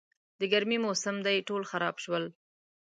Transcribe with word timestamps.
د 0.39 0.41
ګرمي 0.51 0.77
موسم 0.85 1.15
دی، 1.25 1.37
ټول 1.47 1.61
خراب 1.71 1.95
شول. 2.03 2.25